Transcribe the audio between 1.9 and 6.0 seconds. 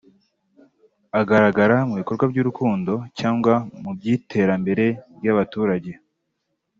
bikorwa by’urukundo cyangwa mu by’iterambere ry’abaturage